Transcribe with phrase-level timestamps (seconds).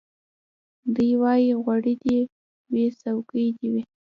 [0.95, 2.19] دی وايي غوړي دي
[2.71, 3.83] وي څوکۍ دي وي